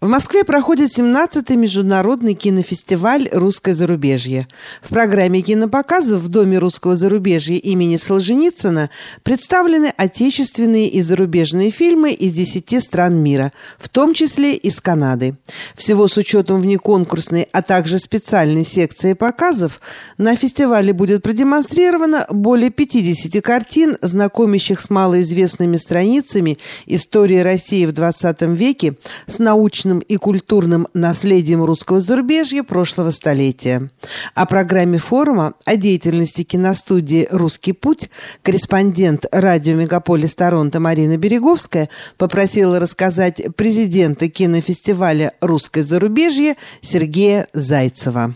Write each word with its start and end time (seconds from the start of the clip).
В 0.00 0.08
Москве 0.08 0.44
проходит 0.44 0.98
17-й 0.98 1.56
международный 1.56 2.32
кинофестиваль 2.32 3.28
«Русское 3.32 3.74
зарубежье». 3.74 4.48
В 4.80 4.88
программе 4.88 5.42
кинопоказов 5.42 6.22
в 6.22 6.28
Доме 6.28 6.56
русского 6.56 6.96
зарубежья 6.96 7.56
имени 7.56 7.98
Солженицына 7.98 8.88
представлены 9.24 9.92
отечественные 9.94 10.88
и 10.88 11.02
зарубежные 11.02 11.70
фильмы 11.70 12.12
из 12.12 12.32
10 12.32 12.82
стран 12.82 13.22
мира, 13.22 13.52
в 13.76 13.90
том 13.90 14.14
числе 14.14 14.54
из 14.54 14.80
Канады. 14.80 15.36
Всего 15.76 16.08
с 16.08 16.16
учетом 16.16 16.62
внеконкурсной, 16.62 17.46
а 17.52 17.60
также 17.60 17.98
специальной 17.98 18.64
секции 18.64 19.12
показов, 19.12 19.82
на 20.16 20.34
фестивале 20.34 20.94
будет 20.94 21.22
продемонстрировано 21.22 22.24
более 22.30 22.70
50 22.70 23.44
картин, 23.44 23.98
знакомящих 24.00 24.80
с 24.80 24.88
малоизвестными 24.88 25.76
страницами 25.76 26.56
истории 26.86 27.40
России 27.40 27.84
в 27.84 27.92
20 27.92 28.40
веке, 28.56 28.96
с 29.26 29.38
научным 29.38 29.89
научным 29.90 29.98
и 30.00 30.16
культурным 30.16 30.86
наследием 30.94 31.64
русского 31.64 32.00
зарубежья 32.00 32.62
прошлого 32.62 33.10
столетия. 33.10 33.90
О 34.34 34.46
программе 34.46 34.98
форума, 34.98 35.54
о 35.64 35.76
деятельности 35.76 36.42
киностудии 36.42 37.28
«Русский 37.30 37.72
путь» 37.72 38.10
корреспондент 38.42 39.26
радио 39.32 39.74
«Мегаполис 39.74 40.34
Торонто» 40.34 40.80
Марина 40.80 41.16
Береговская 41.16 41.88
попросила 42.16 42.78
рассказать 42.78 43.42
президента 43.56 44.28
кинофестиваля 44.28 45.32
«Русское 45.40 45.82
зарубежье» 45.82 46.56
Сергея 46.82 47.46
Зайцева. 47.52 48.34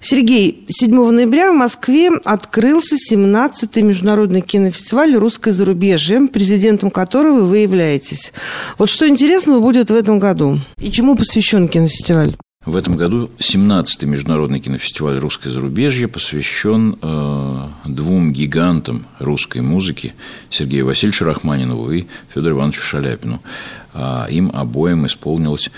Сергей, 0.00 0.64
7 0.68 1.10
ноября 1.10 1.52
в 1.52 1.56
Москве 1.56 2.10
открылся 2.24 2.96
17-й 2.96 3.82
международный 3.82 4.42
кинофестиваль 4.42 5.16
«Русское 5.16 5.52
зарубежье», 5.52 6.28
президентом 6.28 6.90
которого 6.90 7.40
вы 7.40 7.58
являетесь. 7.58 8.32
Вот 8.78 8.90
что 8.90 9.08
интересного 9.08 9.60
будет 9.60 9.90
в 9.90 9.94
этом 9.94 10.18
году? 10.18 10.60
И 10.78 10.92
чему 10.92 11.16
посвящен 11.16 11.66
кинофестиваль? 11.68 12.36
В 12.66 12.76
этом 12.76 12.96
году 12.96 13.30
17-й 13.38 14.06
международный 14.06 14.60
кинофестиваль 14.60 15.18
«Русское 15.18 15.50
зарубежье» 15.50 16.08
посвящен 16.08 16.98
э, 17.00 17.68
двум 17.84 18.32
гигантам 18.32 19.06
русской 19.18 19.62
музыки 19.62 20.14
Сергею 20.50 20.86
Васильевичу 20.86 21.24
Рахманинову 21.24 21.92
и 21.92 22.04
Федору 22.34 22.56
Ивановичу 22.56 22.82
Шаляпину. 22.82 23.40
А 23.94 24.26
им 24.28 24.50
обоим 24.52 25.06
исполнилось 25.06 25.70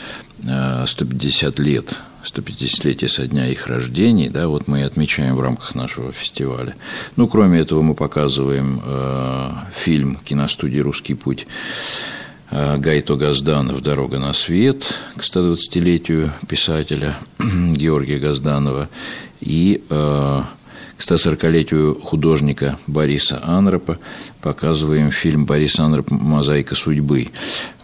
э, 0.46 0.84
150 0.86 1.58
лет 1.58 1.94
150-летие 2.24 3.08
со 3.08 3.26
дня 3.26 3.48
их 3.48 3.66
рождений, 3.66 4.28
да, 4.28 4.48
вот 4.48 4.68
мы 4.68 4.80
и 4.80 4.82
отмечаем 4.82 5.36
в 5.36 5.40
рамках 5.40 5.74
нашего 5.74 6.12
фестиваля. 6.12 6.74
Ну, 7.16 7.26
кроме 7.28 7.60
этого, 7.60 7.82
мы 7.82 7.94
показываем 7.94 8.80
э, 8.84 9.50
фильм 9.74 10.16
киностудии 10.24 10.80
«Русский 10.80 11.14
путь» 11.14 11.46
э, 12.50 12.76
Гайто 12.78 13.16
Газданов 13.16 13.82
«Дорога 13.82 14.18
на 14.18 14.32
свет» 14.32 14.94
к 15.16 15.22
120-летию 15.22 16.32
писателя 16.48 17.16
Георгия 17.38 18.18
Газданова 18.18 18.88
и 19.40 19.82
э, 19.88 20.42
к 20.98 21.00
140-летию 21.00 22.00
художника 22.00 22.76
Бориса 22.88 23.40
Анропа 23.44 23.98
показываем 24.42 25.12
фильм 25.12 25.46
«Борис 25.46 25.78
Анроп. 25.78 26.10
Мозаика 26.10 26.74
судьбы». 26.74 27.28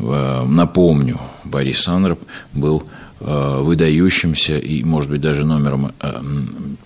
Э, 0.00 0.44
напомню, 0.44 1.20
Борис 1.44 1.86
Анроп 1.86 2.20
был 2.52 2.82
выдающимся 3.26 4.58
и, 4.58 4.84
может 4.84 5.10
быть, 5.10 5.20
даже 5.20 5.44
номером 5.44 5.92
э, 5.98 6.22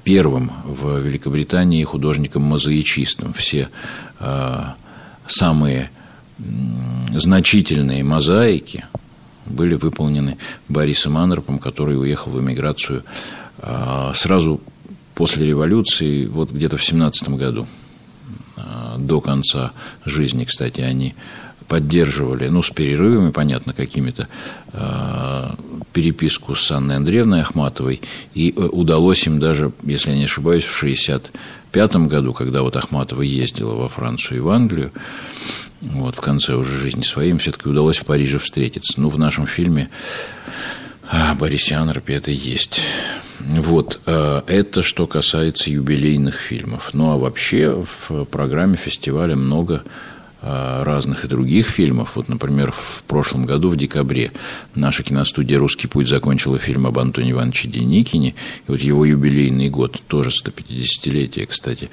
первым 0.04 0.52
в 0.64 0.98
Великобритании 1.00 1.82
художником-мозаичистом. 1.82 3.32
Все 3.32 3.68
э, 4.20 4.60
самые 5.26 5.90
значительные 7.16 8.04
мозаики 8.04 8.84
были 9.46 9.74
выполнены 9.74 10.36
Борисом 10.68 11.18
Анропом, 11.18 11.58
который 11.58 11.98
уехал 11.98 12.30
в 12.30 12.40
эмиграцию 12.40 13.02
сразу 14.14 14.60
после 15.16 15.48
революции, 15.48 16.26
вот 16.26 16.52
где-то 16.52 16.76
в 16.76 16.84
17 16.84 17.30
году. 17.30 17.66
До 18.98 19.20
конца 19.20 19.72
жизни, 20.04 20.44
кстати, 20.44 20.80
они 20.80 21.16
поддерживали, 21.68 22.48
ну, 22.48 22.62
с 22.62 22.70
перерывами, 22.70 23.30
понятно, 23.30 23.72
какими-то, 23.72 24.26
э, 24.72 25.50
переписку 25.98 26.54
с 26.54 26.70
Анной 26.70 26.94
Андреевной 26.94 27.40
Ахматовой, 27.40 28.00
и 28.32 28.50
э, 28.50 28.60
удалось 28.60 29.26
им 29.26 29.40
даже, 29.40 29.72
если 29.82 30.12
я 30.12 30.16
не 30.16 30.24
ошибаюсь, 30.24 30.62
в 30.62 30.78
1965 30.78 31.96
году, 32.06 32.32
когда 32.32 32.62
вот 32.62 32.76
Ахматова 32.76 33.22
ездила 33.22 33.74
во 33.74 33.88
Францию 33.88 34.36
и 34.36 34.40
в 34.40 34.48
Англию, 34.48 34.92
вот, 35.80 36.14
в 36.14 36.20
конце 36.20 36.54
уже 36.54 36.78
жизни 36.78 37.02
своей, 37.02 37.32
им 37.32 37.38
все-таки 37.38 37.68
удалось 37.68 37.98
в 37.98 38.04
Париже 38.04 38.38
встретиться. 38.38 39.00
Ну, 39.00 39.08
в 39.08 39.18
нашем 39.18 39.48
фильме 39.48 39.90
а, 41.10 41.34
Борис 41.34 41.68
Янроп 41.68 42.10
это 42.10 42.30
есть. 42.30 42.80
Вот, 43.40 43.98
э, 44.06 44.42
это 44.46 44.82
что 44.82 45.08
касается 45.08 45.68
юбилейных 45.68 46.36
фильмов. 46.36 46.90
Ну, 46.92 47.10
а 47.10 47.16
вообще 47.16 47.84
в 48.08 48.24
программе 48.26 48.76
фестиваля 48.76 49.34
много 49.34 49.82
разных 50.40 51.24
и 51.24 51.28
других 51.28 51.66
фильмов. 51.68 52.12
Вот, 52.14 52.28
например, 52.28 52.70
в 52.72 53.02
прошлом 53.08 53.44
году, 53.44 53.68
в 53.68 53.76
декабре, 53.76 54.30
наша 54.74 55.02
киностудия 55.02 55.58
«Русский 55.58 55.88
путь» 55.88 56.06
закончила 56.06 56.58
фильм 56.58 56.86
об 56.86 56.98
Антоне 56.98 57.32
Ивановиче 57.32 57.68
Деникине. 57.68 58.30
И 58.30 58.70
вот 58.70 58.80
его 58.80 59.04
юбилейный 59.04 59.68
год, 59.68 60.00
тоже 60.06 60.30
150-летие, 60.30 61.46
кстати, 61.46 61.90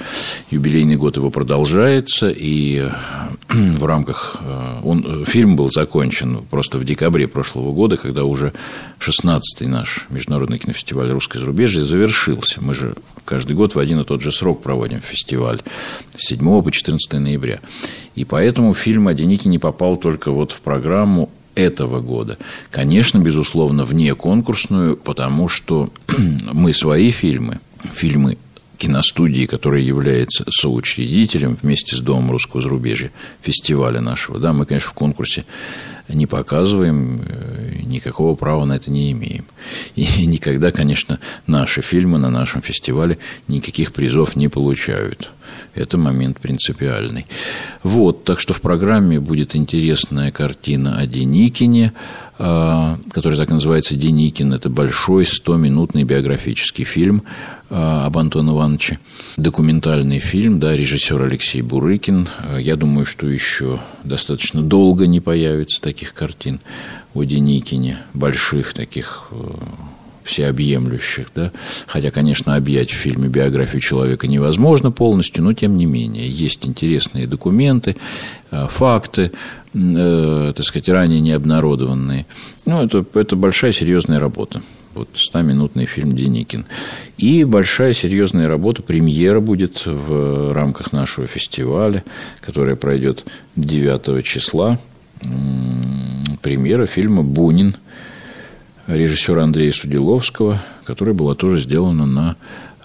юбилейный 0.51 0.95
год 0.95 1.17
его 1.17 1.31
продолжается, 1.31 2.29
и 2.29 2.88
в 3.50 3.85
рамках... 3.85 4.38
Э, 4.41 4.79
он, 4.83 5.25
фильм 5.25 5.56
был 5.56 5.72
закончен 5.72 6.44
просто 6.50 6.77
в 6.77 6.85
декабре 6.85 7.27
прошлого 7.27 7.73
года, 7.73 7.97
когда 7.97 8.25
уже 8.25 8.53
16-й 9.00 9.66
наш 9.66 10.06
международный 10.09 10.59
кинофестиваль 10.59 11.12
«Русское 11.12 11.39
зарубежье» 11.39 11.83
завершился. 11.83 12.62
Мы 12.62 12.75
же 12.75 12.95
каждый 13.25 13.56
год 13.56 13.75
в 13.75 13.79
один 13.79 14.00
и 14.00 14.03
тот 14.03 14.22
же 14.22 14.31
срок 14.31 14.62
проводим 14.62 15.01
фестиваль 15.01 15.62
с 16.16 16.27
7 16.27 16.62
по 16.62 16.72
14 16.72 17.13
ноября. 17.13 17.59
И 18.16 18.23
поэтому 18.35 18.73
фильм 18.73 19.07
о 19.07 19.13
не 19.13 19.59
попал 19.59 19.96
только 19.96 20.29
вот 20.29 20.51
в 20.51 20.59
программу 20.59 21.29
этого 21.56 22.01
года. 22.01 22.38
Конечно, 22.69 23.18
безусловно, 23.18 23.85
вне 23.85 24.13
конкурсную, 24.13 24.97
потому 24.97 25.47
что 25.47 25.90
мы 26.51 26.74
свои 26.74 27.12
фильмы, 27.12 27.62
фильмы 27.94 28.38
киностудии, 28.78 29.45
которая 29.45 29.84
является 29.84 30.44
соучредителем 30.50 31.57
вместе 31.62 31.95
с 31.95 32.01
Домом 32.01 32.29
русского 32.29 32.62
зарубежья 32.62 33.13
фестиваля 33.41 34.01
нашего. 34.01 34.38
Да, 34.38 34.51
мы, 34.51 34.66
конечно, 34.66 34.90
в 34.90 34.94
конкурсе 34.94 35.45
не 36.09 36.25
показываем, 36.25 37.22
э, 37.25 37.78
никакого 37.84 38.35
права 38.35 38.66
на 38.66 38.74
это 38.74 38.91
не 38.91 39.13
имеем. 39.13 39.45
И 39.95 40.25
никогда, 40.25 40.72
конечно, 40.72 41.22
наши 41.47 41.81
фильмы 41.81 42.18
на 42.18 42.29
нашем 42.29 42.62
фестивале 42.62 43.18
никаких 43.47 43.94
призов 43.94 44.35
не 44.35 44.50
получают. 44.50 45.31
Это 45.73 45.97
момент 45.97 46.39
принципиальный. 46.39 47.25
Вот, 47.83 48.23
так 48.23 48.39
что 48.39 48.53
в 48.53 48.61
программе 48.61 49.19
будет 49.19 49.55
интересная 49.55 50.31
картина 50.31 50.97
о 50.97 51.05
Деникине, 51.05 51.93
а, 52.38 52.97
который 53.11 53.38
так 53.38 53.49
называется 53.49 53.95
«Деникин». 53.95 54.53
Это 54.53 54.69
большой 54.69 55.23
100-минутный 55.23 56.03
биографический 56.03 56.83
фильм 56.83 57.23
а, 57.69 58.05
об 58.05 58.17
Антоне 58.17 58.51
Ивановиче. 58.51 58.99
Документальный 59.38 60.19
фильм, 60.19 60.59
да, 60.59 60.75
режиссер 60.75 61.21
Алексей 61.21 61.61
Бурыкин. 61.61 62.27
А, 62.39 62.57
я 62.57 62.75
думаю, 62.75 63.05
что 63.05 63.27
еще 63.27 63.79
достаточно 64.03 64.61
долго 64.61 65.07
не 65.07 65.21
появится 65.21 65.81
таких 65.81 66.13
картин 66.13 66.59
о 67.13 67.23
Деникине, 67.23 67.99
больших 68.13 68.73
таких 68.73 69.27
э, 69.31 69.35
всеобъемлющих, 70.25 71.28
да, 71.34 71.52
хотя, 71.88 72.12
конечно, 72.12 72.56
объять 72.56 72.90
в 72.90 72.96
фильме 72.96 73.30
биографию 73.30 73.80
человека 73.80 74.28
невозможно 74.28 74.91
полностью, 74.91 75.44
но 75.44 75.53
тем 75.53 75.78
не 75.78 75.86
менее 75.86 76.28
есть 76.28 76.66
интересные 76.66 77.28
документы, 77.28 77.96
э, 78.52 78.68
факты, 78.69 79.31
э, 79.74 80.53
так 80.56 80.66
сказать, 80.66 80.90
ранее 80.90 81.22
не 81.22 81.31
обнародованные. 81.31 82.25
Ну, 82.66 82.84
это, 82.84 83.06
это 83.13 83.36
большая 83.36 83.72
серьезная 83.72 84.19
работа. 84.19 84.62
Вот 84.95 85.10
100-минутный 85.13 85.86
фильм 85.86 86.13
«Деникин». 86.13 86.66
И 87.18 87.44
большая 87.44 87.92
серьезная 87.92 88.48
работа, 88.48 88.81
премьера 88.81 89.42
будет 89.42 89.86
в 89.86 90.54
рамках 90.54 90.94
нашего 90.94 91.28
фестиваля, 91.28 92.04
которая 92.39 92.78
пройдет 92.78 93.25
9 93.57 94.24
числа. 94.25 94.80
Премьера 96.42 96.86
фильма 96.86 97.24
«Бунин», 97.24 97.75
режиссера 98.87 99.43
Андрея 99.43 99.71
Судиловского, 99.71 100.61
которая 100.83 101.15
была 101.15 101.35
тоже 101.35 101.59
сделана 101.59 102.05
на 102.05 102.35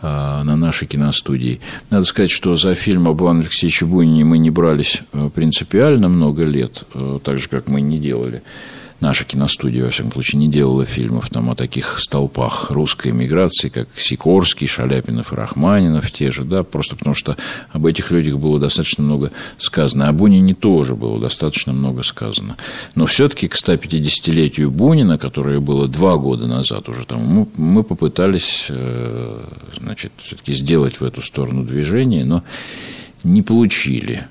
а, 0.03 0.43
на 0.45 0.57
нашей 0.57 0.89
киностудии. 0.89 1.61
Надо 1.91 2.07
сказать, 2.07 2.31
что 2.31 2.55
за 2.55 2.75
фильм 2.75 3.07
об 3.07 3.21
Иване 3.21 3.41
Алексеевиче 3.41 3.85
Бунине 3.85 4.25
мы 4.25 4.39
не 4.39 4.49
брались 4.49 5.03
э, 5.13 5.29
принципиально 5.29 6.09
много 6.09 6.45
лет, 6.45 6.85
э, 6.95 7.19
так 7.23 7.39
же, 7.39 7.51
как 7.51 7.69
мы 7.69 7.83
не 7.83 7.99
делали 7.99 8.43
наша 9.01 9.25
киностудия, 9.25 9.85
во 9.85 9.91
всяком 9.91 10.13
случае, 10.13 10.41
не 10.41 10.49
делала 10.49 10.85
фильмов 10.85 11.31
там 11.31 11.51
о 11.51 11.55
таких 11.55 11.99
столпах 11.99 12.71
русской 12.71 13.09
эмиграции, 13.09 13.69
как 13.69 13.89
Сикорский, 13.97 14.67
Шаляпинов 14.67 15.33
и 15.33 15.37
Рахманинов 15.37 16.11
те 16.11 16.31
же, 16.31 16.45
да, 16.45 16.63
просто 16.63 16.97
потому 16.97 17.15
что 17.15 17.37
об 17.71 17.87
этих 17.87 18.11
людях 18.11 18.39
было 18.39 18.59
достаточно 18.59 19.03
много 19.05 19.33
сказано. 19.59 20.09
О 20.09 20.13
Бунине 20.13 20.55
тоже 20.55 20.95
было 20.95 21.19
достаточно 21.19 21.73
много 21.73 22.03
сказано. 22.03 22.57
Но 22.95 23.07
все-таки 23.07 23.49
к 23.49 23.57
150-летию 23.57 24.71
Бунина, 24.71 25.19
которое 25.19 25.61
было 25.61 25.89
два 25.89 26.17
года 26.17 26.47
назад 26.47 26.89
уже, 26.89 27.05
там, 27.07 27.49
мы, 27.57 27.83
попытались, 27.83 28.67
э, 28.69 29.45
значит, 29.79 30.13
все-таки 30.19 30.53
сделать 30.53 31.01
в 31.01 31.05
эту 31.05 31.23
сторону 31.23 31.65
движение, 31.65 32.25
но 32.25 32.43
не 33.23 33.43
получили 33.43 34.27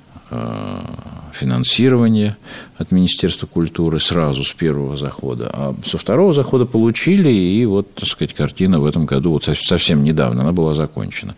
финансирование 1.33 2.37
от 2.77 2.91
Министерства 2.91 3.47
культуры 3.47 3.99
сразу 3.99 4.43
с 4.43 4.51
первого 4.53 4.97
захода. 4.97 5.49
А 5.51 5.75
со 5.85 5.97
второго 5.97 6.33
захода 6.33 6.65
получили, 6.65 7.29
и 7.29 7.65
вот, 7.65 7.93
так 7.93 8.07
сказать, 8.07 8.33
картина 8.33 8.79
в 8.79 8.85
этом 8.85 9.05
году, 9.05 9.31
вот 9.31 9.43
совсем 9.43 10.03
недавно, 10.03 10.41
она 10.41 10.51
была 10.51 10.73
закончена. 10.73 11.35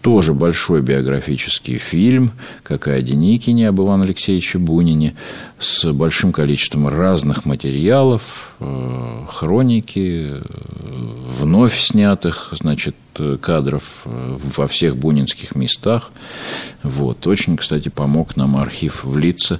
Тоже 0.00 0.34
большой 0.34 0.82
биографический 0.82 1.78
фильм, 1.78 2.32
как 2.62 2.88
и 2.88 2.90
о 2.90 3.00
Деникине, 3.00 3.68
об 3.68 3.80
Иване 3.80 4.04
Алексеевиче 4.04 4.58
Бунине, 4.58 5.14
с 5.58 5.90
большим 5.92 6.32
количеством 6.32 6.88
разных 6.88 7.46
материалов, 7.46 8.54
э, 8.60 9.20
хроники, 9.28 10.28
э, 10.32 10.42
вновь 11.40 11.78
снятых, 11.78 12.50
значит, 12.52 12.94
кадров 13.40 13.82
э, 14.04 14.38
во 14.56 14.66
всех 14.66 14.96
бунинских 14.96 15.54
местах. 15.54 16.10
Вот. 16.82 17.26
Очень, 17.26 17.56
кстати, 17.56 17.88
помог 17.88 18.36
нам 18.36 18.56
архив 18.56 19.04
в 19.04 19.16
Лице, 19.16 19.58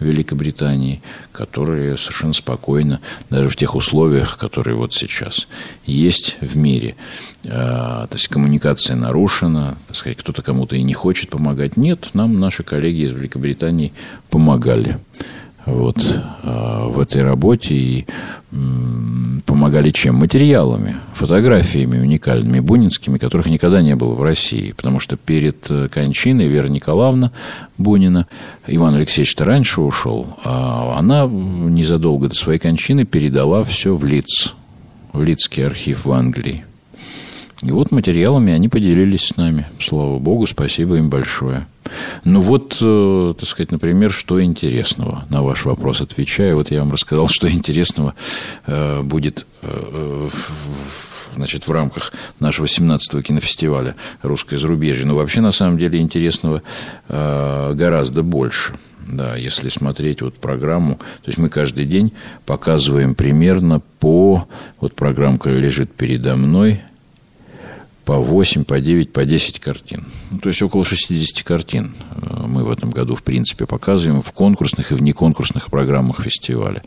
Великобритании, 0.00 1.02
который 1.32 1.96
совершенно 1.98 2.34
спокойно, 2.34 3.00
даже 3.30 3.48
в 3.48 3.56
тех 3.56 3.74
условиях, 3.74 4.38
которые 4.38 4.76
вот 4.76 4.92
сейчас 4.92 5.48
есть 5.84 6.36
в 6.40 6.56
мире. 6.56 6.96
То 7.42 8.08
есть 8.12 8.28
коммуникация 8.28 8.96
нарушена, 8.96 9.78
так 9.86 9.96
сказать, 9.96 10.18
кто-то 10.18 10.42
кому-то 10.42 10.76
и 10.76 10.82
не 10.82 10.94
хочет 10.94 11.30
помогать. 11.30 11.76
Нет, 11.76 12.10
нам 12.12 12.40
наши 12.40 12.62
коллеги 12.62 13.04
из 13.04 13.12
Великобритании 13.12 13.92
помогали 14.30 14.98
вот, 15.66 15.96
а, 16.44 16.88
в 16.88 17.00
этой 17.00 17.22
работе 17.22 17.74
и 17.74 18.06
помогали 19.44 19.90
чем? 19.90 20.14
Материалами, 20.14 20.96
фотографиями 21.14 21.98
уникальными, 21.98 22.60
бунинскими, 22.60 23.18
которых 23.18 23.46
никогда 23.46 23.82
не 23.82 23.96
было 23.96 24.14
в 24.14 24.22
России. 24.22 24.72
Потому 24.72 25.00
что 25.00 25.16
перед 25.16 25.66
э, 25.68 25.88
кончиной 25.92 26.46
Вера 26.46 26.68
Николаевна 26.68 27.32
Бунина, 27.76 28.28
Иван 28.66 28.94
Алексеевич-то 28.94 29.44
раньше 29.44 29.80
ушел, 29.80 30.38
а 30.44 30.96
она 30.98 31.26
незадолго 31.26 32.28
до 32.28 32.34
своей 32.34 32.58
кончины 32.58 33.04
передала 33.04 33.62
все 33.64 33.94
в 33.94 34.04
Лиц, 34.04 34.54
в 35.12 35.22
Лицкий 35.22 35.66
архив 35.66 36.04
в 36.04 36.12
Англии. 36.12 36.64
И 37.62 37.72
вот 37.72 37.90
материалами 37.90 38.52
они 38.52 38.68
поделились 38.68 39.28
с 39.28 39.36
нами. 39.36 39.66
Слава 39.80 40.18
Богу, 40.18 40.46
спасибо 40.46 40.96
им 40.96 41.10
большое. 41.10 41.66
Ну 42.24 42.40
вот, 42.40 42.78
э, 42.80 43.34
так 43.38 43.48
сказать, 43.48 43.72
например, 43.72 44.12
что 44.12 44.42
интересного, 44.42 45.24
на 45.30 45.42
ваш 45.42 45.64
вопрос 45.64 46.00
отвечаю. 46.00 46.56
Вот 46.56 46.70
я 46.70 46.80
вам 46.80 46.92
рассказал, 46.92 47.28
что 47.28 47.50
интересного 47.50 48.14
э, 48.66 49.02
будет 49.02 49.46
э, 49.62 50.28
значит, 51.34 51.66
в 51.66 51.70
рамках 51.70 52.12
нашего 52.40 52.66
17-го 52.66 53.22
кинофестиваля 53.22 53.96
«Русское 54.22 54.56
зарубежье». 54.56 55.06
Но 55.06 55.14
вообще, 55.14 55.40
на 55.40 55.52
самом 55.52 55.78
деле, 55.78 55.98
интересного 55.98 56.62
гораздо 57.08 58.22
больше. 58.22 58.72
Да, 59.06 59.36
если 59.36 59.68
смотреть 59.68 60.20
вот 60.20 60.34
программу, 60.34 60.96
то 60.96 61.26
есть 61.26 61.38
мы 61.38 61.48
каждый 61.48 61.84
день 61.84 62.12
показываем 62.44 63.14
примерно 63.14 63.80
по, 64.00 64.48
вот 64.80 64.94
программка 64.96 65.48
лежит 65.50 65.94
передо 65.94 66.34
мной, 66.34 66.82
по 68.06 68.18
8, 68.18 68.64
по 68.64 68.80
9, 68.80 69.12
по 69.12 69.24
10 69.24 69.58
картин. 69.58 70.04
Ну, 70.30 70.38
то 70.38 70.48
есть 70.48 70.62
около 70.62 70.84
60 70.84 71.44
картин 71.44 71.92
э, 72.12 72.46
мы 72.46 72.64
в 72.64 72.70
этом 72.70 72.90
году, 72.90 73.16
в 73.16 73.22
принципе, 73.24 73.66
показываем 73.66 74.22
в 74.22 74.32
конкурсных 74.32 74.92
и 74.92 74.94
в 74.94 75.02
неконкурсных 75.02 75.66
программах 75.66 76.22
фестиваля. 76.22 76.82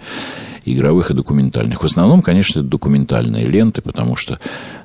Игровых 0.64 1.12
и 1.12 1.14
документальных. 1.14 1.84
В 1.84 1.86
основном, 1.86 2.22
конечно, 2.22 2.62
это 2.62 2.70
документальные 2.70 3.48
ленты, 3.48 3.82
потому 3.82 4.16
что 4.16 4.40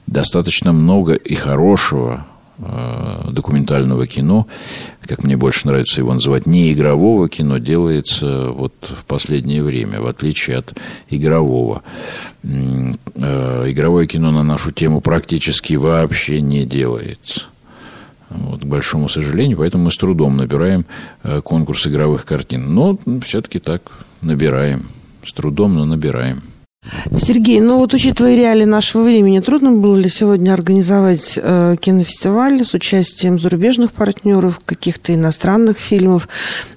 достаточно 0.09 0.73
много 0.73 1.15
и 1.15 1.35
хорошего 1.35 2.27
документального 2.57 4.07
кино, 4.07 4.47
как 5.07 5.25
мне 5.25 5.37
больше 5.37 5.67
нравится 5.67 6.01
его 6.01 6.13
называть, 6.13 6.47
не 6.47 6.73
игрового 6.73 7.29
кино, 7.29 7.59
делается 7.59 8.51
вот 8.51 8.75
в 8.81 9.05
последнее 9.07 9.63
время, 9.63 10.01
в 10.01 10.07
отличие 10.07 10.59
от 10.59 10.75
игрового. 11.09 11.83
Э, 12.43 13.71
игровое 13.71 14.07
кино 14.07 14.31
на 14.31 14.43
нашу 14.43 14.71
тему 14.71 15.01
практически 15.01 15.75
вообще 15.75 16.41
не 16.41 16.65
делается. 16.65 17.43
Вот, 18.31 18.63
к 18.63 18.65
большому 18.65 19.09
сожалению, 19.09 19.59
поэтому 19.59 19.85
мы 19.85 19.91
с 19.91 19.97
трудом 19.97 20.37
набираем 20.37 20.87
э, 21.23 21.41
конкурс 21.41 21.87
игровых 21.87 22.25
картин. 22.25 22.75
Но 22.75 22.99
все-таки 23.25 23.59
так 23.59 23.83
набираем. 24.21 24.87
С 25.25 25.33
трудом, 25.33 25.75
но 25.75 25.87
набираем. 25.87 26.43
Сергей, 27.19 27.61
ну 27.61 27.79
вот 27.79 27.95
учитывая 27.95 28.37
реалии 28.37 28.65
нашего 28.65 29.03
времени, 29.03 29.41
трудно 29.41 29.73
было 29.73 29.97
ли 29.97 30.09
сегодня 30.09 30.53
организовать 30.53 31.39
э, 31.43 31.77
кинофестиваль 31.81 32.63
с 32.63 32.75
участием 32.75 33.41
зарубежных 33.41 33.93
партнеров, 33.93 34.61
каких-то 34.65 35.15
иностранных 35.15 35.79
фильмов, 35.79 36.29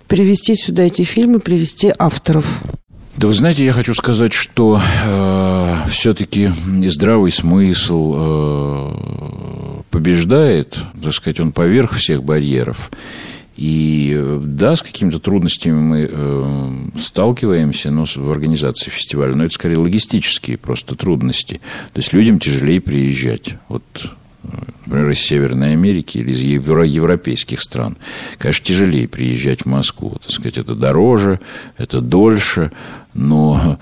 привести 0.07 0.56
сюда 0.56 0.83
эти 0.83 1.01
фильмы, 1.01 1.39
привести 1.39 1.92
авторов? 1.98 2.45
Да 3.18 3.27
вы 3.27 3.33
знаете, 3.33 3.65
я 3.65 3.74
хочу 3.74 3.94
сказать, 3.95 4.31
что 4.31 4.80
э, 4.80 5.75
все-таки 5.89 6.51
здравый 6.86 7.31
смысл 7.31 8.13
э, 8.15 8.92
побеждает, 9.89 10.77
так 11.01 11.13
сказать, 11.13 11.39
он 11.39 11.51
поверх 11.51 11.94
всех 11.94 12.24
барьеров. 12.24 12.92
И 13.57 14.39
да, 14.44 14.75
с 14.75 14.83
какими-то 14.83 15.19
трудностями 15.19 15.74
мы 15.74 16.09
э, 16.09 17.00
сталкиваемся 17.00 17.89
ну, 17.89 18.06
в 18.06 18.31
организации 18.31 18.92
фестиваля, 18.92 19.33
но 19.36 19.45
это 19.45 19.54
скорее 19.56 19.77
логистические 19.77 20.57
просто 20.57 20.95
трудности. 20.95 21.59
То 21.94 22.00
есть 22.00 22.13
людям 22.13 22.39
тяжелее 22.39 22.80
приезжать. 22.80 23.56
Вот 23.68 23.83
например, 24.85 25.09
из 25.09 25.19
Северной 25.19 25.73
Америки 25.73 26.17
или 26.17 26.31
из 26.31 26.39
европейских 26.41 27.61
стран, 27.61 27.97
конечно, 28.38 28.65
тяжелее 28.65 29.07
приезжать 29.07 29.63
в 29.63 29.65
Москву. 29.65 30.17
Так 30.21 30.31
сказать, 30.31 30.57
это 30.57 30.75
дороже, 30.75 31.39
это 31.77 32.01
дольше, 32.01 32.71
но 33.13 33.79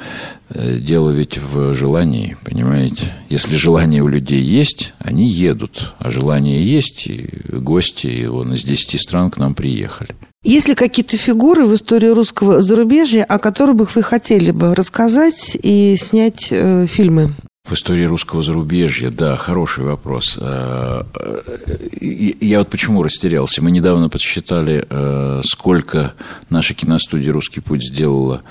э, 0.49 0.77
дело 0.77 1.11
ведь 1.11 1.37
в 1.37 1.73
желании, 1.73 2.37
понимаете? 2.43 3.13
Если 3.29 3.55
желание 3.55 4.01
у 4.01 4.07
людей 4.07 4.41
есть, 4.41 4.93
они 4.99 5.27
едут. 5.27 5.93
А 5.99 6.09
желание 6.09 6.65
есть, 6.65 7.07
и 7.07 7.29
гости 7.51 8.07
и 8.07 8.25
вон, 8.25 8.53
из 8.53 8.63
10 8.63 8.99
стран 9.01 9.29
к 9.29 9.37
нам 9.37 9.53
приехали. 9.53 10.09
Есть 10.43 10.67
ли 10.67 10.75
какие-то 10.75 11.17
фигуры 11.17 11.65
в 11.65 11.73
истории 11.73 12.09
русского 12.09 12.61
зарубежья, 12.61 13.23
о 13.23 13.39
которых 13.39 13.95
вы 13.95 14.03
хотели 14.03 14.51
бы 14.51 14.75
рассказать 14.75 15.57
и 15.61 15.95
снять 15.97 16.49
э, 16.51 16.85
фильмы? 16.87 17.31
В 17.65 17.73
истории 17.73 18.05
русского 18.05 18.43
зарубежья, 18.43 19.09
да, 19.09 19.37
хороший 19.37 19.85
вопрос. 19.85 20.37
Э, 20.39 21.01
э, 21.19 22.33
я 22.39 22.59
вот 22.59 22.69
почему 22.69 23.01
растерялся. 23.01 23.63
Мы 23.63 23.71
недавно 23.71 24.07
подсчитали, 24.07 24.85
э, 24.87 25.41
сколько 25.43 26.13
наша 26.51 26.75
киностудия 26.75 27.33
«Русский 27.33 27.61
путь» 27.61 27.83
сделала 27.83 28.43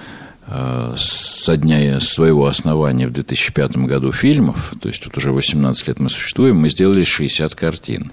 со 0.99 1.57
дня 1.57 2.01
своего 2.01 2.47
основания 2.47 3.09
в 3.09 3.13
2005 3.13 3.87
году 3.87 4.13
фильмов, 4.13 4.75
то 4.79 4.89
есть 4.91 5.07
вот 5.07 5.17
уже 5.17 5.33
18 5.33 5.89
лет 5.89 5.99
мы 6.01 6.11
существуем, 6.11 6.59
мы 6.59 6.69
сделали 6.69 7.03
60 7.03 7.55
картин. 7.55 8.13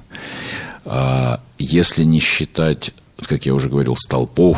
А 0.86 1.42
если 1.60 2.06
не 2.06 2.22
считать, 2.22 2.94
как 3.28 3.46
я 3.46 3.54
уже 3.54 3.68
говорил, 3.68 3.98
столпов 3.98 4.58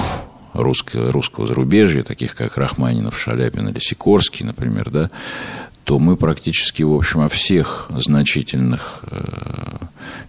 русского, 0.54 1.12
русского 1.12 1.48
зарубежья, 1.48 2.04
таких 2.04 2.36
как 2.36 2.58
Рахманинов, 2.58 3.20
Шаляпин 3.20 3.70
или 3.70 3.80
Сикорский, 3.80 4.46
например, 4.46 4.90
да, 4.90 5.10
то 5.84 6.00
мы 6.00 6.16
практически, 6.16 6.84
в 6.84 6.94
общем, 6.94 7.22
о 7.22 7.28
всех 7.28 7.88
значительных 7.90 9.04
э, 9.04 9.78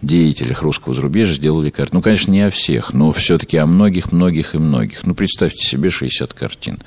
деятелях 0.02 0.62
русского 0.62 0.94
зарубежья 0.94 1.34
сделали 1.34 1.70
картины. 1.70 1.98
Ну, 1.98 2.02
конечно, 2.02 2.32
не 2.32 2.40
о 2.40 2.50
всех, 2.50 2.92
но 2.92 3.12
все-таки 3.12 3.56
о 3.56 3.66
многих, 3.66 4.10
многих 4.12 4.54
и 4.54 4.58
многих. 4.58 5.06
Ну, 5.06 5.14
представьте 5.14 5.64
себе 5.64 5.90
60 5.90 6.32
картин. 6.32 6.80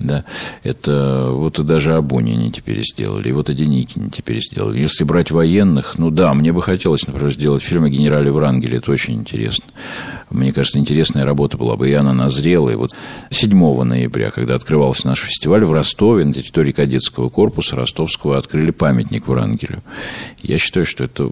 Да, 0.00 0.24
это 0.64 1.30
вот 1.30 1.58
и 1.60 1.62
даже 1.62 1.94
о 1.94 2.02
Бунине 2.02 2.50
теперь 2.50 2.82
сделали, 2.84 3.28
и 3.28 3.32
вот 3.32 3.48
о 3.48 3.54
Деникине 3.54 4.10
теперь 4.10 4.40
сделали. 4.40 4.80
Если 4.80 5.04
брать 5.04 5.30
военных, 5.30 5.98
ну 5.98 6.10
да, 6.10 6.34
мне 6.34 6.52
бы 6.52 6.62
хотелось, 6.62 7.06
например, 7.06 7.32
сделать 7.32 7.62
фильм 7.62 7.84
о 7.84 7.88
генерале 7.88 8.32
Врангеле, 8.32 8.78
это 8.78 8.90
очень 8.90 9.14
интересно. 9.14 9.66
Мне 10.30 10.52
кажется, 10.52 10.80
интересная 10.80 11.24
работа 11.24 11.56
была 11.56 11.76
бы, 11.76 11.88
и 11.88 11.92
она 11.92 12.12
назрела. 12.12 12.70
И 12.70 12.74
вот 12.74 12.90
7 13.30 13.82
ноября, 13.84 14.30
когда 14.30 14.54
открывался 14.54 15.06
наш 15.06 15.20
фестиваль 15.20 15.64
в 15.64 15.70
Ростове, 15.70 16.24
на 16.24 16.32
территории 16.32 16.72
кадетского 16.72 17.28
корпуса 17.28 17.76
Ростовского, 17.76 18.36
открыли 18.36 18.72
памятник 18.72 19.28
Врангелю. 19.28 19.82
Я 20.42 20.58
считаю, 20.58 20.86
что 20.86 21.04
это 21.04 21.30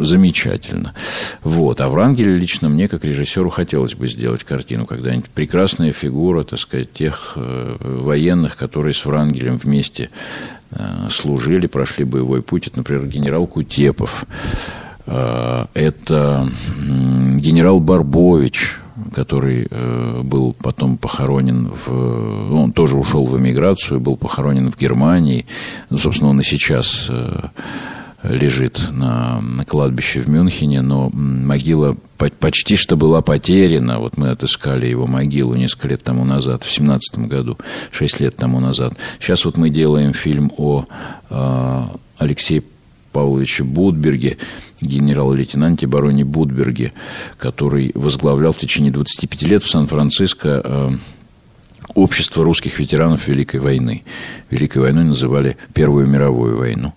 замечательно. 0.00 0.94
Вот. 1.42 1.80
А 1.80 1.88
Врангеле 1.88 2.36
лично 2.36 2.68
мне, 2.68 2.86
как 2.86 3.04
режиссеру, 3.04 3.50
хотелось 3.50 3.94
бы 3.94 4.06
сделать 4.06 4.44
картину 4.44 4.86
когда-нибудь. 4.86 5.30
Прекрасная 5.30 5.90
фигура, 5.90 6.44
так 6.44 6.60
сказать, 6.60 6.92
тех 6.92 7.23
тех 7.24 7.36
военных, 7.36 8.56
которые 8.56 8.94
с 8.94 9.04
Врангелем 9.04 9.56
вместе 9.58 10.10
служили, 11.10 11.66
прошли 11.66 12.04
боевой 12.04 12.42
путь. 12.42 12.66
Это, 12.66 12.78
например, 12.78 13.06
генерал 13.06 13.46
Кутепов. 13.46 14.26
Это 15.06 16.48
генерал 16.74 17.80
Барбович, 17.80 18.78
который 19.12 19.66
э, 19.70 20.20
был 20.22 20.54
потом 20.54 20.96
похоронен 20.96 21.72
в... 21.72 21.90
Ну, 21.90 22.62
он 22.62 22.72
тоже 22.72 22.96
ушел 22.96 23.24
в 23.24 23.36
эмиграцию, 23.38 24.00
был 24.00 24.16
похоронен 24.16 24.70
в 24.70 24.78
Германии. 24.78 25.46
Ну, 25.90 25.98
собственно, 25.98 26.30
он 26.30 26.40
и 26.40 26.44
сейчас 26.44 27.06
э, 27.10 27.48
лежит 28.24 28.88
на, 28.90 29.40
на 29.40 29.64
кладбище 29.64 30.20
в 30.20 30.28
Мюнхене, 30.28 30.80
но 30.80 31.10
могила 31.10 31.96
почти 32.16 32.76
что 32.76 32.96
была 32.96 33.20
потеряна. 33.20 33.98
Вот 33.98 34.16
мы 34.16 34.30
отыскали 34.30 34.86
его 34.86 35.06
могилу 35.06 35.54
несколько 35.54 35.88
лет 35.88 36.02
тому 36.02 36.24
назад, 36.24 36.64
в 36.64 36.70
семнадцатом 36.70 37.28
году, 37.28 37.58
шесть 37.90 38.20
лет 38.20 38.36
тому 38.36 38.60
назад. 38.60 38.94
Сейчас 39.20 39.44
вот 39.44 39.56
мы 39.56 39.70
делаем 39.70 40.14
фильм 40.14 40.50
о 40.56 40.84
э, 41.28 41.82
Алексее 42.18 42.62
Павловиче 43.12 43.62
Будберге, 43.62 44.38
генерал-лейтенанте 44.80 45.86
бароне 45.86 46.24
Будберге, 46.24 46.92
который 47.38 47.92
возглавлял 47.94 48.52
в 48.52 48.58
течение 48.58 48.90
25 48.90 49.42
лет 49.42 49.62
в 49.62 49.70
Сан-Франциско 49.70 50.62
э, 50.64 50.90
общество 51.94 52.42
русских 52.42 52.78
ветеранов 52.78 53.28
Великой 53.28 53.60
войны. 53.60 54.02
Великой 54.50 54.78
войной 54.78 55.04
называли 55.04 55.56
Первую 55.74 56.06
мировую 56.06 56.58
войну. 56.58 56.94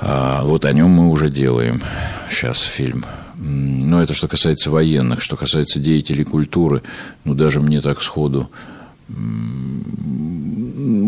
А 0.00 0.44
вот 0.44 0.64
о 0.64 0.72
нем 0.72 0.90
мы 0.90 1.10
уже 1.10 1.28
делаем 1.28 1.82
сейчас 2.30 2.62
фильм. 2.62 3.04
Но 3.36 4.02
это 4.02 4.14
что 4.14 4.28
касается 4.28 4.70
военных, 4.70 5.22
что 5.22 5.36
касается 5.36 5.78
деятелей 5.78 6.24
культуры, 6.24 6.82
ну 7.24 7.34
даже 7.34 7.60
мне 7.60 7.80
так 7.80 8.02
сходу 8.02 8.50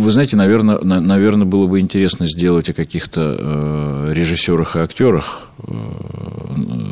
вы 0.01 0.11
знаете, 0.11 0.37
наверное, 0.37 0.79
на, 0.79 1.01
наверное, 1.01 1.47
было 1.47 1.67
бы 1.67 1.81
интересно 1.81 2.27
сделать 2.27 2.69
о 2.71 2.73
каких-то 2.73 3.37
э, 3.39 4.13
режиссерах 4.15 4.77
и 4.77 4.81
актерах 4.81 5.49
э, 5.59 5.73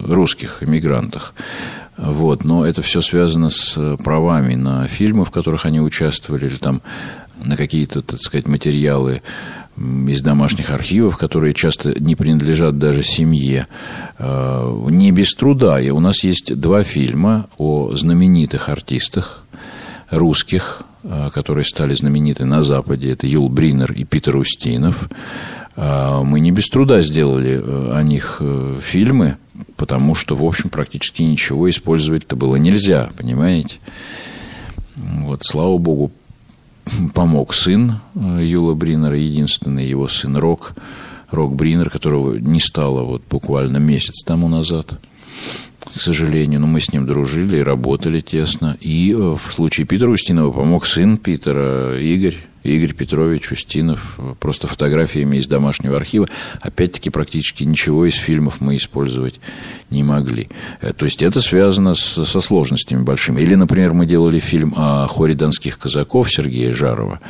русских 0.07 0.63
эмигрантах. 0.63 1.35
Вот, 1.97 2.45
но 2.45 2.65
это 2.65 2.83
все 2.83 3.01
связано 3.01 3.49
с 3.49 3.97
правами 4.05 4.55
на 4.55 4.87
фильмы, 4.87 5.25
в 5.25 5.31
которых 5.31 5.67
они 5.67 5.81
участвовали, 5.81 6.47
или 6.47 6.57
там 6.57 6.83
на 7.43 7.57
какие-то, 7.57 8.03
так 8.03 8.21
сказать, 8.21 8.47
материалы 8.47 9.23
из 10.09 10.23
домашних 10.23 10.71
архивов, 10.71 11.17
которые 11.17 11.55
часто 11.55 11.99
не 11.99 12.17
принадлежат 12.17 12.79
даже 12.79 13.03
семье. 13.03 13.67
Э, 14.19 14.87
не 14.91 15.13
без 15.13 15.35
труда. 15.35 15.81
И 15.81 15.91
у 15.91 16.01
нас 16.01 16.25
есть 16.25 16.55
два 16.55 16.83
фильма 16.83 17.49
о 17.59 17.91
знаменитых 17.95 18.69
артистах 18.69 19.45
русских, 20.11 20.85
Э, 21.05 21.31
которые 21.33 21.65
стали 21.65 21.95
знамениты 21.95 22.45
на 22.45 22.63
Западе, 22.63 23.13
это 23.13 23.27
Юл 23.27 23.49
Бринер 23.49 23.93
и 23.93 24.05
Питер 24.05 24.37
Устинов. 24.37 25.09
Э, 25.77 26.23
мы 26.25 26.41
не 26.41 26.51
без 26.51 26.69
труда 26.69 27.01
сделали 27.01 27.63
о 27.65 28.03
них 28.03 28.43
фильмы, 28.83 29.37
потому 29.77 30.15
что, 30.15 30.35
в 30.37 30.45
общем, 30.45 30.71
практически 30.71 31.23
ничего 31.23 31.71
использовать-то 31.71 32.35
было 32.35 32.57
нельзя, 32.57 33.11
понимаете? 33.17 33.77
Вот, 34.97 35.45
слава 35.45 35.79
богу, 35.79 36.11
помог 37.15 37.55
сын 37.55 38.01
Юла 38.15 38.75
Бринера, 38.75 39.17
единственный 39.17 39.87
его 39.87 40.09
сын 40.09 40.37
Рок, 40.37 40.75
Рок 41.31 41.55
Бринер, 41.55 41.91
которого 41.91 42.37
не 42.37 42.61
стало 42.61 43.03
вот 43.05 43.23
буквально 43.29 43.79
месяц 43.79 44.25
тому 44.25 44.49
назад 44.49 44.99
к 45.99 46.01
сожалению, 46.01 46.61
но 46.61 46.69
мы 46.69 46.81
с 46.81 46.93
ним 46.93 47.07
дружили 47.07 47.59
и 47.59 47.63
работали 47.63 48.21
тесно. 48.21 48.77
И 48.81 49.13
э, 49.13 49.17
в 49.17 49.53
случае 49.53 49.85
Питера 49.85 50.11
Устинова 50.11 50.53
помог 50.53 50.87
сын 50.87 51.19
Питера, 51.19 52.01
Игорь, 52.01 52.37
Игорь 52.63 52.95
Петрович 52.95 53.51
Устинов, 53.51 54.17
просто 54.39 54.69
фотографиями 54.69 55.39
из 55.39 55.49
домашнего 55.49 55.97
архива. 55.97 56.29
Опять-таки, 56.61 57.11
практически 57.11 57.65
ничего 57.65 58.07
из 58.07 58.15
фильмов 58.15 58.61
мы 58.61 58.77
использовать 58.77 59.41
не 59.91 60.05
могли. 60.05 60.49
Э, 60.81 60.93
то 60.93 61.05
есть, 61.05 61.21
это 61.21 61.41
связано 61.41 61.95
с, 61.95 62.25
со 62.25 62.41
сложностями 62.41 63.03
большими. 63.03 63.41
Или, 63.41 63.57
например, 63.57 63.93
мы 63.93 64.07
делали 64.07 64.39
фильм 64.39 64.75
о 64.77 65.09
хоре 65.09 65.35
донских 65.35 65.81
казаков 65.81 66.31
Сергея 66.31 66.73
Жарова 66.73 67.21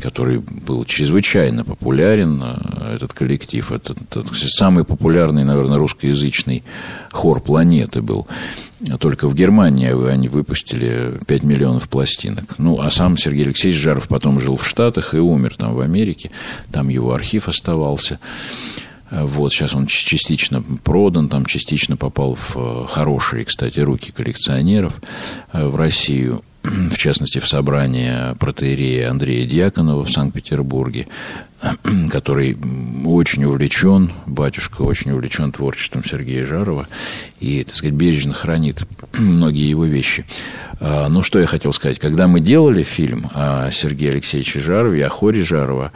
который 0.00 0.38
был 0.38 0.84
чрезвычайно 0.84 1.64
популярен, 1.64 2.42
э, 2.42 2.94
этот 2.94 3.12
коллектив. 3.12 3.70
Это, 3.72 3.94
это 4.10 4.24
самый 4.32 4.84
популярный, 4.84 5.44
наверное, 5.44 5.78
русскоязычный 5.78 6.62
хор 7.10 7.40
планеты 7.40 8.02
был. 8.02 8.26
Только 9.00 9.26
в 9.26 9.34
Германии 9.34 10.08
они 10.08 10.28
выпустили 10.28 11.18
5 11.26 11.42
миллионов 11.42 11.88
пластинок. 11.88 12.58
Ну, 12.58 12.80
а 12.80 12.90
сам 12.90 13.16
Сергей 13.16 13.44
Алексеевич 13.44 13.80
Жаров 13.80 14.08
потом 14.08 14.38
жил 14.38 14.56
в 14.56 14.66
Штатах 14.66 15.14
и 15.14 15.18
умер 15.18 15.56
там 15.56 15.74
в 15.74 15.80
Америке. 15.80 16.30
Там 16.70 16.88
его 16.88 17.12
архив 17.12 17.48
оставался. 17.48 18.20
Вот, 19.10 19.52
сейчас 19.52 19.74
он 19.74 19.86
частично 19.86 20.62
продан, 20.84 21.28
там 21.30 21.46
частично 21.46 21.96
попал 21.96 22.34
в 22.34 22.56
э, 22.56 22.86
хорошие, 22.88 23.46
кстати, 23.46 23.80
руки 23.80 24.12
коллекционеров 24.12 25.00
э, 25.52 25.66
в 25.66 25.76
Россию 25.76 26.42
в 26.90 26.98
частности, 26.98 27.38
в 27.38 27.46
собрание 27.46 28.34
протеерея 28.38 29.10
Андрея 29.10 29.46
Дьяконова 29.46 30.04
в 30.04 30.10
Санкт-Петербурге, 30.10 31.08
который 32.10 32.56
очень 33.04 33.44
увлечен, 33.44 34.10
батюшка 34.26 34.82
очень 34.82 35.10
увлечен 35.10 35.50
творчеством 35.52 36.04
Сергея 36.04 36.46
Жарова 36.46 36.86
и, 37.40 37.64
так 37.64 37.76
сказать, 37.76 37.94
бережно 37.94 38.32
хранит 38.32 38.86
многие 39.12 39.68
его 39.68 39.84
вещи. 39.84 40.24
А, 40.80 41.08
ну, 41.08 41.22
что 41.22 41.40
я 41.40 41.46
хотел 41.46 41.72
сказать. 41.72 41.98
Когда 41.98 42.28
мы 42.28 42.40
делали 42.40 42.82
фильм 42.82 43.30
о 43.34 43.70
Сергее 43.70 44.10
Алексеевиче 44.10 44.60
Жарове, 44.60 45.04
о 45.04 45.08
хоре 45.08 45.42
Жарова, 45.42 45.92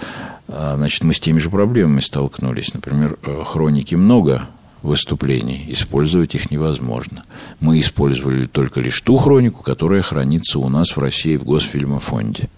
а, 0.48 0.76
значит, 0.76 1.04
мы 1.04 1.14
с 1.14 1.20
теми 1.20 1.38
же 1.38 1.50
проблемами 1.50 2.00
столкнулись. 2.00 2.74
Например, 2.74 3.16
э, 3.22 3.42
хроники 3.46 3.94
много 3.94 4.48
выступлений. 4.82 5.64
Использовать 5.68 6.34
их 6.34 6.50
невозможно. 6.50 7.24
Мы 7.60 7.80
использовали 7.80 8.46
только 8.46 8.80
лишь 8.80 9.00
ту 9.00 9.16
хронику, 9.16 9.62
которая 9.62 10.02
хранится 10.02 10.58
у 10.58 10.68
нас 10.68 10.96
в 10.96 10.98
России 10.98 11.36
в 11.36 11.44
Госфильмофонде. 11.44 12.48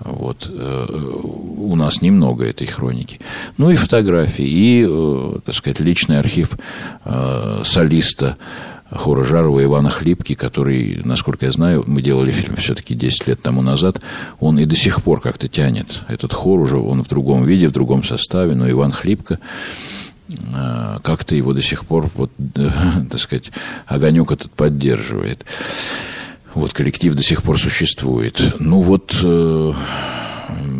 Вот. 0.00 0.50
Э, 0.50 0.86
у 0.86 1.74
нас 1.76 2.02
немного 2.02 2.44
этой 2.44 2.66
хроники. 2.66 3.20
Ну 3.56 3.70
и 3.70 3.76
фотографии, 3.76 4.46
и, 4.46 4.86
э, 4.86 5.38
так 5.44 5.54
сказать, 5.54 5.80
личный 5.80 6.18
архив 6.18 6.58
э, 7.04 7.62
солиста 7.64 8.36
хора 8.90 9.24
Жарова 9.24 9.64
Ивана 9.64 9.90
Хлипки, 9.90 10.34
который, 10.34 11.00
насколько 11.04 11.46
я 11.46 11.52
знаю, 11.52 11.84
мы 11.86 12.02
делали 12.02 12.30
фильм 12.30 12.56
все-таки 12.56 12.94
10 12.94 13.26
лет 13.28 13.42
тому 13.42 13.62
назад, 13.62 14.00
он 14.40 14.58
и 14.58 14.66
до 14.66 14.76
сих 14.76 15.02
пор 15.02 15.20
как-то 15.20 15.48
тянет 15.48 16.02
этот 16.08 16.32
хор 16.32 16.60
уже, 16.60 16.76
он 16.76 17.02
в 17.02 17.08
другом 17.08 17.44
виде, 17.44 17.66
в 17.66 17.72
другом 17.72 18.04
составе, 18.04 18.54
но 18.54 18.70
Иван 18.70 18.92
Хлипка 18.92 19.38
Э, 19.38 19.93
как-то 21.02 21.36
его 21.36 21.52
до 21.52 21.62
сих 21.62 21.84
пор, 21.84 22.10
вот, 22.14 22.30
так 23.10 23.20
сказать, 23.20 23.50
огонек 23.86 24.32
этот 24.32 24.50
поддерживает. 24.50 25.44
Вот 26.54 26.72
коллектив 26.72 27.14
до 27.14 27.22
сих 27.22 27.42
пор 27.42 27.58
существует. 27.58 28.54
Ну 28.60 28.80
вот 28.80 29.14
э, 29.22 29.72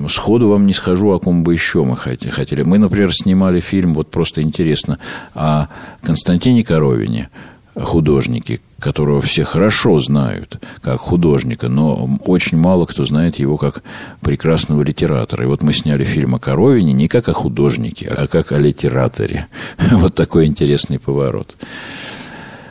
сходу 0.08 0.48
вам 0.48 0.66
не 0.66 0.72
скажу, 0.72 1.10
о 1.10 1.18
ком 1.18 1.42
бы 1.42 1.52
еще 1.52 1.82
мы 1.82 1.96
хотели. 1.96 2.62
Мы, 2.62 2.78
например, 2.78 3.12
снимали 3.12 3.60
фильм, 3.60 3.94
вот 3.94 4.10
просто 4.10 4.42
интересно, 4.42 4.98
о 5.34 5.66
Константине 6.02 6.64
Коровине, 6.64 7.28
художнике, 7.74 8.60
которого 8.78 9.20
все 9.20 9.44
хорошо 9.44 9.98
знают 9.98 10.60
как 10.80 11.00
художника, 11.00 11.68
но 11.68 12.18
очень 12.24 12.58
мало 12.58 12.86
кто 12.86 13.04
знает 13.04 13.38
его 13.38 13.56
как 13.56 13.82
прекрасного 14.20 14.82
литератора. 14.82 15.44
И 15.44 15.48
вот 15.48 15.62
мы 15.62 15.72
сняли 15.72 16.04
фильм 16.04 16.34
о 16.34 16.38
Коровине 16.38 16.92
не 16.92 17.08
как 17.08 17.28
о 17.28 17.32
художнике, 17.32 18.08
а 18.08 18.26
как 18.26 18.52
о 18.52 18.58
литераторе. 18.58 19.46
Вот 19.90 20.14
такой 20.14 20.46
интересный 20.46 20.98
поворот. 20.98 21.56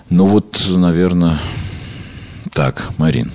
Ну 0.09 0.25
вот, 0.25 0.63
наверное, 0.69 1.39
так, 2.51 2.91
Марин. 2.97 3.31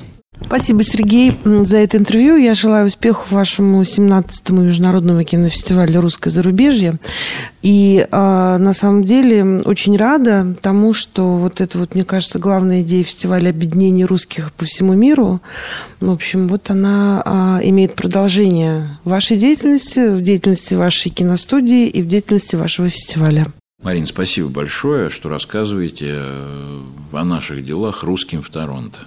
Спасибо, 0.47 0.83
Сергей, 0.83 1.39
за 1.45 1.79
это 1.79 1.99
интервью. 1.99 2.37
Я 2.37 2.55
желаю 2.55 2.87
успехов 2.87 3.31
вашему 3.33 3.83
17-му 3.83 4.63
международному 4.63 5.23
кинофестивалю 5.25 6.01
«Русское 6.01 6.31
зарубежье». 6.31 6.99
И 7.61 8.07
а, 8.11 8.57
на 8.59 8.73
самом 8.73 9.05
деле 9.05 9.61
очень 9.65 9.97
рада 9.97 10.55
тому, 10.63 10.95
что 10.95 11.37
вот 11.37 11.61
это 11.61 11.79
вот, 11.79 11.95
мне 11.95 12.05
кажется, 12.05 12.39
главная 12.39 12.83
идея 12.83 13.05
фестиваля 13.05 13.51
объединения 13.51 14.05
русских 14.05 14.53
по 14.53 14.65
всему 14.65 14.95
миру, 14.95 15.41
в 16.01 16.11
общем, 16.11 16.49
вот 16.49 16.71
она 16.71 17.23
а, 17.25 17.61
имеет 17.63 17.95
продолжение 17.95 18.99
в 19.05 19.11
вашей 19.11 19.37
деятельности, 19.37 20.09
в 20.09 20.23
деятельности 20.23 20.75
вашей 20.75 21.11
киностудии 21.11 21.89
и 21.89 22.01
в 22.01 22.09
деятельности 22.09 22.57
вашего 22.57 22.89
фестиваля. 22.89 23.47
Марин, 23.83 24.07
спасибо 24.07 24.49
большое, 24.49 25.09
что 25.09 25.29
рассказываете 25.29 26.15
э, 26.17 26.81
о 27.13 27.25
наших 27.25 27.65
делах 27.65 28.03
русским 28.03 28.43
в 28.43 28.51
Торонто. 28.51 29.01